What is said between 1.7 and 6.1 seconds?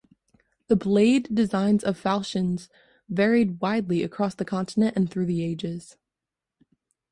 of falchions varied widely across the continent and through the ages.